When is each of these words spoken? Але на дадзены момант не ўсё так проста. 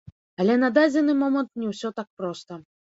Але 0.43 0.55
на 0.63 0.69
дадзены 0.79 1.17
момант 1.23 1.51
не 1.61 1.67
ўсё 1.77 1.95
так 2.03 2.13
проста. 2.21 2.53